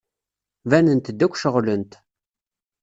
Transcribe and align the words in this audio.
Banent-d 0.69 1.19
akk 1.25 1.35
ceɣlent. 1.37 1.93